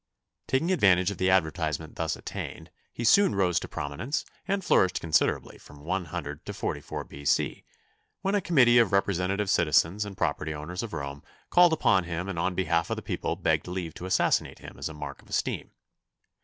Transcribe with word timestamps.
Taking 0.47 0.71
advantage 0.71 1.11
of 1.11 1.19
the 1.19 1.29
advertisement 1.29 1.95
thus 1.95 2.15
attained, 2.15 2.71
he 2.91 3.03
soon 3.03 3.35
rose 3.35 3.59
to 3.59 3.67
prominence 3.67 4.25
and 4.47 4.65
flourished 4.65 4.99
considerably 4.99 5.59
from 5.59 5.83
100 5.83 6.43
to 6.43 6.53
44 6.55 7.03
B. 7.03 7.23
C., 7.23 7.65
when 8.23 8.33
a 8.33 8.41
committee 8.41 8.79
of 8.79 8.93
representative 8.93 9.47
citizens 9.47 10.03
and 10.03 10.17
property 10.17 10.55
owners 10.55 10.81
of 10.81 10.93
Rome 10.93 11.21
called 11.51 11.71
upon 11.71 12.05
him 12.05 12.27
and 12.27 12.39
on 12.39 12.55
behalf 12.55 12.89
of 12.89 12.95
the 12.95 13.03
people 13.03 13.35
begged 13.35 13.67
leave 13.67 13.93
to 13.93 14.07
assassinate 14.07 14.57
him 14.57 14.73
as 14.79 14.89
a 14.89 14.95
mark 14.95 15.21
of 15.21 15.29
esteem. 15.29 15.69